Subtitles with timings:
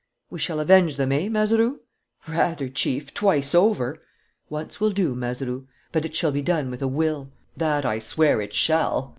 [0.31, 1.81] "We shall avenge them, eh, Mazeroux?"
[2.27, 3.13] "Rather, Chief!
[3.13, 4.01] Twice over!"
[4.49, 5.67] "Once will do, Mazeroux.
[5.91, 9.09] But it shall be done with a will." "That I swear it shall!"